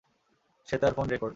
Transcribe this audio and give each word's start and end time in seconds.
শ্বেতার 0.67 0.93
phone 0.93 1.07
record. 1.07 1.29